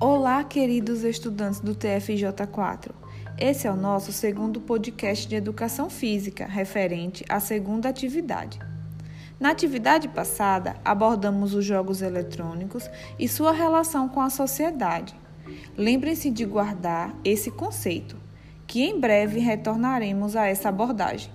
[0.00, 2.92] Olá, queridos estudantes do TFJ4.
[3.36, 8.60] Esse é o nosso segundo podcast de educação física, referente à segunda atividade.
[9.40, 12.88] Na atividade passada, abordamos os jogos eletrônicos
[13.18, 15.16] e sua relação com a sociedade.
[15.76, 18.16] Lembrem-se de guardar esse conceito,
[18.68, 21.32] que em breve retornaremos a essa abordagem.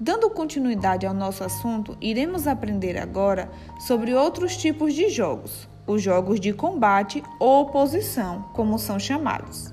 [0.00, 3.48] Dando continuidade ao nosso assunto, iremos aprender agora
[3.78, 9.72] sobre outros tipos de jogos os jogos de combate ou oposição, como são chamados.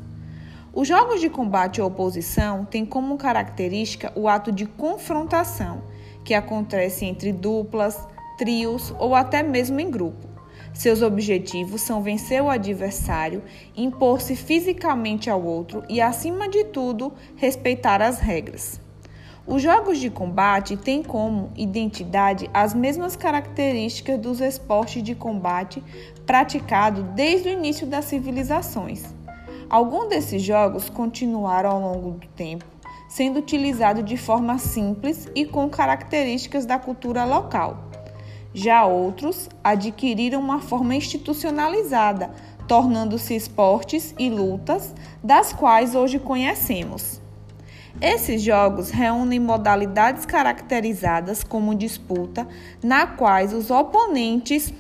[0.73, 5.83] Os jogos de combate ou oposição têm como característica o ato de confrontação,
[6.23, 10.29] que acontece entre duplas, trios ou até mesmo em grupo.
[10.73, 13.43] Seus objetivos são vencer o adversário,
[13.75, 18.79] impor-se fisicamente ao outro e, acima de tudo, respeitar as regras.
[19.47, 25.83] Os jogos de combate têm como identidade as mesmas características dos esportes de combate
[26.27, 29.03] praticados desde o início das civilizações.
[29.67, 32.65] Alguns desses jogos continuaram ao longo do tempo,
[33.09, 37.89] sendo utilizados de forma simples e com características da cultura local.
[38.53, 42.29] Já outros adquiriram uma forma institucionalizada,
[42.67, 47.21] tornando-se esportes e lutas, das quais hoje conhecemos.
[47.99, 52.47] Esses jogos reúnem modalidades caracterizadas como disputa,
[52.81, 54.73] na quais os oponentes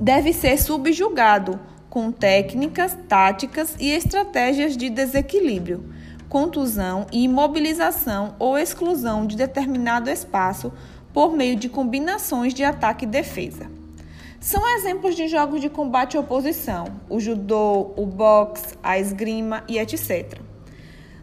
[0.00, 1.58] devem ser subjugados
[1.90, 5.84] com técnicas, táticas e estratégias de desequilíbrio,
[6.28, 10.72] contusão e imobilização ou exclusão de determinado espaço
[11.12, 13.70] por meio de combinações de ataque e defesa.
[14.40, 19.78] São exemplos de jogos de combate e oposição: o judô, o boxe, a esgrima e
[19.78, 20.47] etc.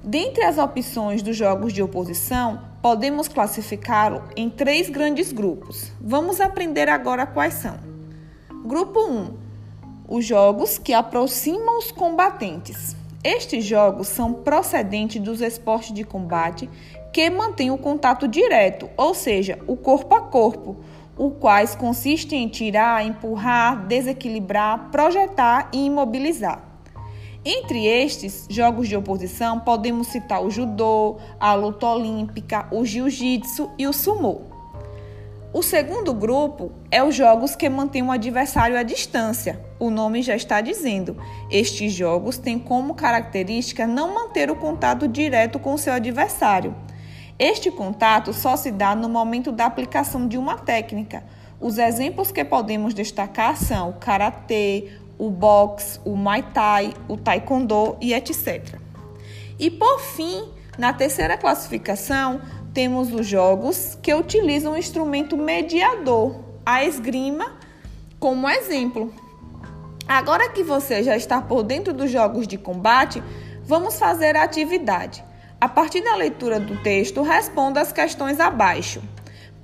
[0.08, 5.92] Dentre as opções dos jogos de oposição, podemos classificá-lo em três grandes grupos.
[6.00, 7.80] Vamos aprender agora quais são.
[8.64, 9.34] Grupo 1:
[10.08, 12.96] os jogos que aproximam os combatentes.
[13.24, 16.70] Estes jogos são procedentes dos esportes de combate
[17.12, 20.78] que mantêm o contato direto, ou seja, o corpo a corpo,
[21.18, 26.65] o quais consistem em tirar, empurrar, desequilibrar, projetar e imobilizar.
[27.48, 33.86] Entre estes jogos de oposição, podemos citar o judô, a luta olímpica, o jiu-jitsu e
[33.86, 34.42] o sumô.
[35.54, 39.64] O segundo grupo é os jogos que mantêm o adversário à distância.
[39.80, 41.18] O nome já está dizendo.
[41.52, 46.76] Estes jogos têm como característica não manter o contato direto com seu adversário.
[47.38, 51.24] Este contato só se dá no momento da aplicação de uma técnica.
[51.60, 57.98] Os exemplos que podemos destacar são o karatê, o boxe, o muay thai, o taekwondo
[58.02, 58.76] e etc.
[59.58, 62.42] E por fim, na terceira classificação,
[62.74, 67.54] temos os jogos que utilizam o instrumento mediador, a esgrima,
[68.20, 69.14] como exemplo.
[70.08, 73.24] Agora que você já está por dentro dos jogos de combate,
[73.64, 75.24] vamos fazer a atividade.
[75.60, 79.02] A partir da leitura do texto, responda as questões abaixo.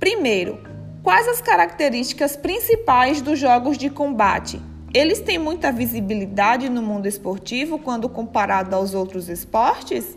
[0.00, 0.58] Primeiro,
[1.02, 4.60] quais as características principais dos jogos de combate?
[4.94, 10.16] Eles têm muita visibilidade no mundo esportivo quando comparado aos outros esportes?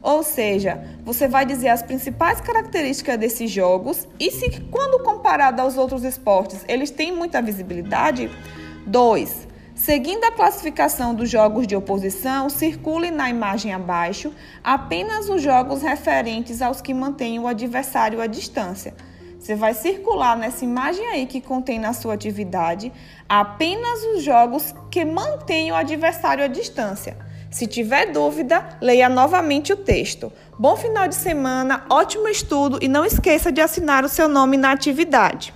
[0.00, 5.76] Ou seja, você vai dizer as principais características desses jogos e se quando comparado aos
[5.76, 8.30] outros esportes, eles têm muita visibilidade?
[8.86, 9.48] 2.
[9.74, 14.32] Seguindo a classificação dos jogos de oposição, circule na imagem abaixo
[14.62, 18.94] apenas os jogos referentes aos que mantêm o adversário à distância.
[19.44, 22.90] Você vai circular nessa imagem aí que contém na sua atividade
[23.28, 27.18] apenas os jogos que mantêm o adversário à distância.
[27.50, 30.32] Se tiver dúvida, leia novamente o texto.
[30.58, 34.72] Bom final de semana, ótimo estudo e não esqueça de assinar o seu nome na
[34.72, 35.52] atividade.